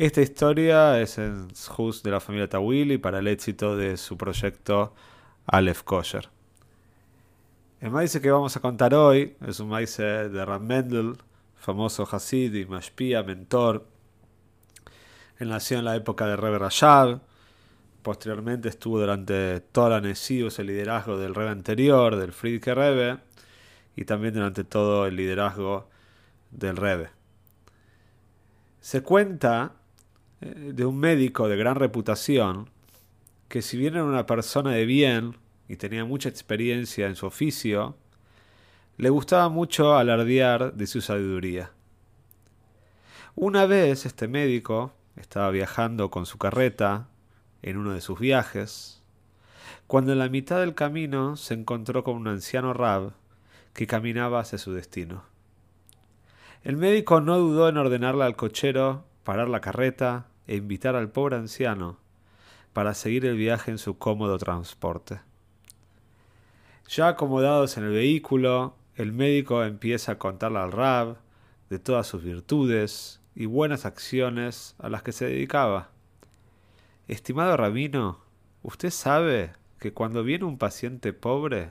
Esta 0.00 0.22
historia 0.22 0.98
es 0.98 1.18
en 1.18 1.48
Hus 1.76 2.02
de 2.02 2.10
la 2.10 2.20
familia 2.20 2.48
Tawili 2.48 2.96
para 2.96 3.18
el 3.18 3.26
éxito 3.26 3.76
de 3.76 3.98
su 3.98 4.16
proyecto 4.16 4.94
Aleph 5.44 5.82
Kosher. 5.82 6.30
El 7.82 7.90
maíz 7.90 8.18
que 8.18 8.30
vamos 8.30 8.56
a 8.56 8.60
contar 8.60 8.94
hoy 8.94 9.36
es 9.46 9.60
un 9.60 9.68
maíz 9.68 9.98
de 9.98 10.42
Ram 10.42 10.64
Mendel, 10.64 11.18
famoso 11.54 12.08
Hasidi, 12.10 12.64
Mashpia, 12.64 13.22
mentor. 13.24 13.86
Él 15.38 15.50
nació 15.50 15.78
en 15.78 15.84
la 15.84 15.96
época 15.96 16.26
de 16.26 16.36
Rebbe 16.36 16.58
Rashab. 16.58 17.20
Posteriormente 18.00 18.70
estuvo 18.70 19.00
durante 19.00 19.60
toda 19.60 19.90
la 19.90 20.00
Nesius 20.00 20.58
el 20.60 20.68
liderazgo 20.68 21.18
del 21.18 21.34
Rebbe 21.34 21.50
anterior, 21.50 22.16
del 22.16 22.32
Friedrich 22.32 22.68
Rebbe, 22.68 23.18
y 23.96 24.06
también 24.06 24.32
durante 24.32 24.64
todo 24.64 25.04
el 25.04 25.14
liderazgo 25.14 25.90
del 26.50 26.78
Rebbe. 26.78 27.10
Se 28.80 29.02
cuenta 29.02 29.74
de 30.40 30.84
un 30.86 30.98
médico 30.98 31.48
de 31.48 31.56
gran 31.56 31.76
reputación, 31.76 32.70
que 33.48 33.62
si 33.62 33.76
bien 33.76 33.94
era 33.94 34.04
una 34.04 34.26
persona 34.26 34.72
de 34.72 34.86
bien 34.86 35.36
y 35.68 35.76
tenía 35.76 36.04
mucha 36.04 36.28
experiencia 36.28 37.06
en 37.06 37.16
su 37.16 37.26
oficio, 37.26 37.96
le 38.96 39.10
gustaba 39.10 39.48
mucho 39.48 39.96
alardear 39.96 40.74
de 40.74 40.86
su 40.86 41.00
sabiduría. 41.00 41.72
Una 43.34 43.66
vez 43.66 44.06
este 44.06 44.28
médico 44.28 44.92
estaba 45.16 45.50
viajando 45.50 46.10
con 46.10 46.26
su 46.26 46.38
carreta 46.38 47.08
en 47.62 47.76
uno 47.76 47.92
de 47.92 48.00
sus 48.00 48.18
viajes, 48.18 49.02
cuando 49.86 50.12
en 50.12 50.18
la 50.18 50.28
mitad 50.28 50.60
del 50.60 50.74
camino 50.74 51.36
se 51.36 51.54
encontró 51.54 52.04
con 52.04 52.16
un 52.16 52.28
anciano 52.28 52.72
rab 52.72 53.12
que 53.72 53.86
caminaba 53.86 54.40
hacia 54.40 54.58
su 54.58 54.72
destino. 54.72 55.24
El 56.62 56.76
médico 56.76 57.20
no 57.20 57.38
dudó 57.38 57.68
en 57.68 57.76
ordenarle 57.76 58.24
al 58.24 58.36
cochero 58.36 59.04
parar 59.24 59.48
la 59.48 59.60
carreta 59.60 60.26
e 60.50 60.56
invitar 60.56 60.96
al 60.96 61.12
pobre 61.12 61.36
anciano 61.36 61.96
para 62.72 62.92
seguir 62.94 63.24
el 63.24 63.36
viaje 63.36 63.70
en 63.70 63.78
su 63.78 63.98
cómodo 63.98 64.36
transporte. 64.36 65.20
Ya 66.88 67.06
acomodados 67.06 67.76
en 67.76 67.84
el 67.84 67.92
vehículo, 67.92 68.74
el 68.96 69.12
médico 69.12 69.62
empieza 69.62 70.12
a 70.12 70.18
contarle 70.18 70.58
al 70.58 70.72
Rab 70.72 71.18
de 71.68 71.78
todas 71.78 72.08
sus 72.08 72.24
virtudes 72.24 73.20
y 73.36 73.46
buenas 73.46 73.86
acciones 73.86 74.74
a 74.80 74.88
las 74.88 75.04
que 75.04 75.12
se 75.12 75.26
dedicaba. 75.26 75.90
Estimado 77.06 77.56
rabino, 77.56 78.18
¿usted 78.64 78.90
sabe 78.90 79.52
que 79.78 79.92
cuando 79.92 80.24
viene 80.24 80.46
un 80.46 80.58
paciente 80.58 81.12
pobre 81.12 81.70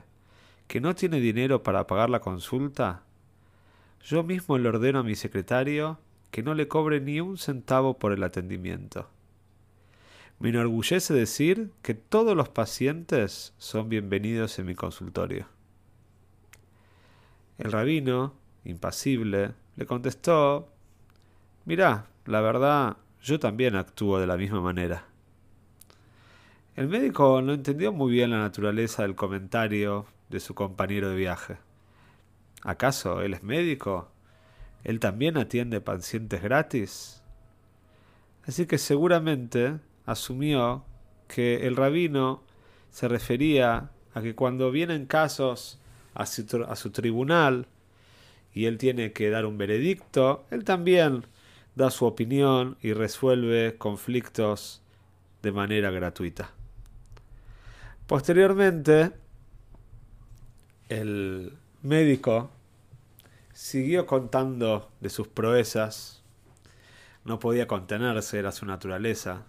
que 0.68 0.80
no 0.80 0.94
tiene 0.94 1.20
dinero 1.20 1.62
para 1.62 1.86
pagar 1.86 2.08
la 2.08 2.20
consulta, 2.20 3.02
yo 4.02 4.22
mismo 4.22 4.56
le 4.56 4.70
ordeno 4.70 5.00
a 5.00 5.02
mi 5.02 5.16
secretario 5.16 5.98
que 6.30 6.42
no 6.42 6.54
le 6.54 6.68
cobre 6.68 7.00
ni 7.00 7.20
un 7.20 7.38
centavo 7.38 7.98
por 7.98 8.12
el 8.12 8.22
atendimiento. 8.22 9.08
Me 10.38 10.50
enorgullece 10.50 11.12
decir 11.12 11.70
que 11.82 11.94
todos 11.94 12.36
los 12.36 12.48
pacientes 12.48 13.52
son 13.58 13.88
bienvenidos 13.88 14.58
en 14.58 14.66
mi 14.66 14.74
consultorio. 14.74 15.46
El 17.58 17.72
rabino, 17.72 18.34
impasible, 18.64 19.52
le 19.76 19.86
contestó 19.86 20.72
Mirá, 21.66 22.06
la 22.24 22.40
verdad, 22.40 22.96
yo 23.22 23.38
también 23.38 23.76
actúo 23.76 24.18
de 24.18 24.26
la 24.26 24.38
misma 24.38 24.60
manera. 24.60 25.04
El 26.74 26.88
médico 26.88 27.42
no 27.42 27.52
entendió 27.52 27.92
muy 27.92 28.12
bien 28.12 28.30
la 28.30 28.38
naturaleza 28.38 29.02
del 29.02 29.14
comentario 29.14 30.06
de 30.30 30.40
su 30.40 30.54
compañero 30.54 31.10
de 31.10 31.16
viaje. 31.16 31.58
¿Acaso 32.62 33.20
él 33.20 33.34
es 33.34 33.42
médico? 33.42 34.10
Él 34.84 35.00
también 35.00 35.36
atiende 35.36 35.80
pacientes 35.80 36.42
gratis. 36.42 37.22
Así 38.46 38.66
que 38.66 38.78
seguramente 38.78 39.78
asumió 40.06 40.84
que 41.28 41.66
el 41.66 41.76
rabino 41.76 42.42
se 42.90 43.08
refería 43.08 43.90
a 44.14 44.22
que 44.22 44.34
cuando 44.34 44.70
vienen 44.70 45.06
casos 45.06 45.78
a 46.14 46.26
su, 46.26 46.64
a 46.68 46.76
su 46.76 46.90
tribunal 46.90 47.66
y 48.52 48.64
él 48.64 48.78
tiene 48.78 49.12
que 49.12 49.30
dar 49.30 49.46
un 49.46 49.58
veredicto, 49.58 50.44
él 50.50 50.64
también 50.64 51.24
da 51.76 51.90
su 51.90 52.04
opinión 52.04 52.76
y 52.82 52.92
resuelve 52.92 53.76
conflictos 53.78 54.82
de 55.42 55.52
manera 55.52 55.90
gratuita. 55.90 56.50
Posteriormente, 58.06 59.12
el 60.88 61.52
médico 61.82 62.50
Siguió 63.62 64.06
contando 64.06 64.90
de 65.00 65.10
sus 65.10 65.28
proezas. 65.28 66.22
No 67.26 67.38
podía 67.38 67.66
contenerse, 67.66 68.38
era 68.38 68.52
su 68.52 68.64
naturaleza. 68.64 69.44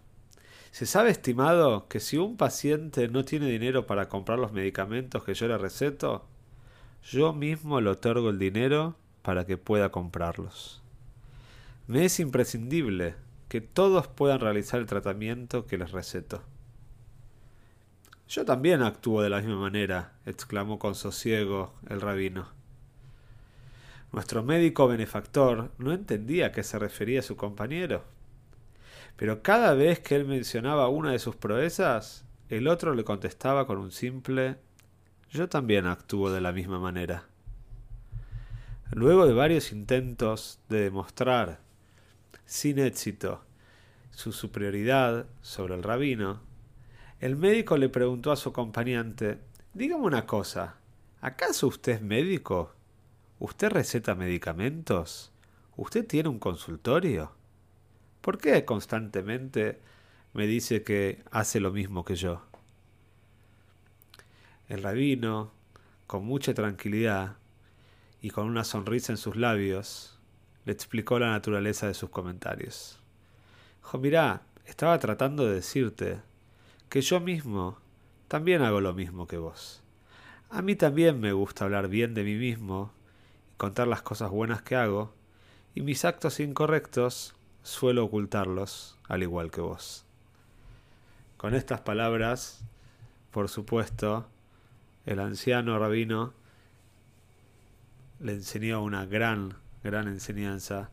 ¿Se 0.71 0.85
sabe, 0.85 1.11
estimado, 1.11 1.87
que 1.87 2.01
si 2.01 2.17
un 2.17 2.35
paciente 2.35 3.07
no 3.07 3.23
tiene 3.23 3.45
dinero 3.45 3.87
para 3.87 4.09
comprar 4.09 4.37
los 4.37 4.51
medicamentos 4.51 5.23
que 5.23 5.33
yo 5.33 5.47
le 5.47 5.57
receto, 5.57 6.25
yo 7.09 7.31
mismo 7.31 7.79
le 7.79 7.89
otorgo 7.89 8.29
el 8.29 8.37
dinero 8.37 8.97
para 9.21 9.45
que 9.45 9.55
pueda 9.55 9.91
comprarlos? 9.91 10.83
Me 11.87 12.03
es 12.03 12.19
imprescindible 12.19 13.15
que 13.47 13.61
todos 13.61 14.09
puedan 14.09 14.41
realizar 14.41 14.81
el 14.81 14.87
tratamiento 14.87 15.65
que 15.67 15.77
les 15.77 15.91
receto. 15.91 16.43
Yo 18.27 18.43
también 18.43 18.83
actúo 18.83 19.21
de 19.21 19.29
la 19.29 19.39
misma 19.39 19.55
manera, 19.55 20.15
exclamó 20.25 20.79
con 20.79 20.95
sosiego 20.95 21.73
el 21.87 22.01
rabino. 22.01 22.60
Nuestro 24.11 24.43
médico 24.43 24.87
benefactor 24.89 25.71
no 25.77 25.93
entendía 25.93 26.47
a 26.47 26.51
qué 26.51 26.63
se 26.63 26.77
refería 26.77 27.21
su 27.21 27.37
compañero. 27.37 28.03
Pero 29.15 29.41
cada 29.41 29.73
vez 29.73 29.99
que 29.99 30.15
él 30.15 30.25
mencionaba 30.25 30.89
una 30.89 31.11
de 31.11 31.19
sus 31.19 31.37
proezas, 31.37 32.25
el 32.49 32.67
otro 32.67 32.93
le 32.93 33.05
contestaba 33.05 33.65
con 33.65 33.77
un 33.77 33.91
simple 33.91 34.57
Yo 35.29 35.47
también 35.47 35.85
actúo 35.85 36.29
de 36.29 36.41
la 36.41 36.51
misma 36.51 36.79
manera. 36.79 37.23
Luego 38.91 39.25
de 39.25 39.33
varios 39.33 39.71
intentos 39.71 40.59
de 40.67 40.81
demostrar, 40.81 41.59
sin 42.45 42.79
éxito, 42.79 43.41
su 44.09 44.33
superioridad 44.33 45.27
sobre 45.41 45.75
el 45.75 45.83
rabino, 45.83 46.41
el 47.21 47.37
médico 47.37 47.77
le 47.77 47.87
preguntó 47.87 48.33
a 48.33 48.35
su 48.35 48.49
acompañante 48.49 49.39
Dígame 49.73 50.03
una 50.03 50.25
cosa, 50.25 50.75
¿acaso 51.21 51.67
usted 51.67 51.93
es 51.93 52.01
médico? 52.01 52.73
¿Usted 53.41 53.69
receta 53.69 54.13
medicamentos? 54.13 55.31
¿Usted 55.75 56.05
tiene 56.05 56.29
un 56.29 56.37
consultorio? 56.37 57.31
¿Por 58.21 58.37
qué 58.37 58.65
constantemente 58.65 59.79
me 60.33 60.45
dice 60.45 60.83
que 60.83 61.23
hace 61.31 61.59
lo 61.59 61.71
mismo 61.71 62.05
que 62.05 62.13
yo? 62.13 62.43
El 64.69 64.83
rabino, 64.83 65.51
con 66.05 66.23
mucha 66.23 66.53
tranquilidad 66.53 67.37
y 68.21 68.29
con 68.29 68.45
una 68.45 68.63
sonrisa 68.63 69.11
en 69.11 69.17
sus 69.17 69.35
labios, 69.35 70.19
le 70.65 70.73
explicó 70.73 71.17
la 71.17 71.31
naturaleza 71.31 71.87
de 71.87 71.95
sus 71.95 72.11
comentarios. 72.11 72.99
Dijo, 73.81 73.97
mirá, 73.97 74.43
estaba 74.67 74.99
tratando 74.99 75.47
de 75.47 75.55
decirte 75.55 76.19
que 76.89 77.01
yo 77.01 77.19
mismo 77.19 77.79
también 78.27 78.61
hago 78.61 78.81
lo 78.81 78.93
mismo 78.93 79.25
que 79.25 79.37
vos. 79.37 79.81
A 80.51 80.61
mí 80.61 80.75
también 80.75 81.19
me 81.19 81.33
gusta 81.33 81.65
hablar 81.65 81.87
bien 81.87 82.13
de 82.13 82.23
mí 82.23 82.35
mismo 82.35 82.93
contar 83.61 83.87
las 83.87 84.01
cosas 84.01 84.31
buenas 84.31 84.63
que 84.63 84.75
hago, 84.75 85.13
y 85.75 85.81
mis 85.81 86.03
actos 86.03 86.39
incorrectos 86.39 87.35
suelo 87.61 88.03
ocultarlos, 88.03 88.97
al 89.07 89.21
igual 89.21 89.51
que 89.51 89.61
vos. 89.61 90.03
Con 91.37 91.53
estas 91.53 91.81
palabras, 91.81 92.63
por 93.29 93.49
supuesto, 93.49 94.25
el 95.05 95.19
anciano 95.19 95.77
rabino 95.77 96.33
le 98.19 98.31
enseñó 98.31 98.81
una 98.81 99.05
gran, 99.05 99.53
gran 99.83 100.07
enseñanza 100.07 100.89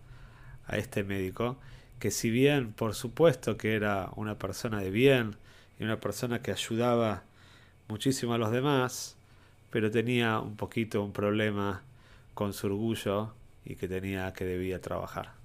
a 0.66 0.76
este 0.76 1.04
médico, 1.04 1.56
que 1.98 2.10
si 2.10 2.28
bien 2.28 2.74
por 2.74 2.94
supuesto 2.94 3.56
que 3.56 3.76
era 3.76 4.10
una 4.14 4.38
persona 4.38 4.82
de 4.82 4.90
bien 4.90 5.36
y 5.80 5.84
una 5.84 6.00
persona 6.00 6.42
que 6.42 6.52
ayudaba 6.52 7.22
muchísimo 7.88 8.34
a 8.34 8.38
los 8.38 8.50
demás, 8.50 9.16
pero 9.70 9.90
tenía 9.90 10.38
un 10.40 10.56
poquito 10.56 11.02
un 11.02 11.14
problema 11.14 11.82
con 12.38 12.52
su 12.52 12.68
orgullo 12.68 13.34
y 13.64 13.74
que 13.74 13.88
tenía 13.88 14.32
que 14.32 14.44
debía 14.44 14.80
trabajar. 14.80 15.37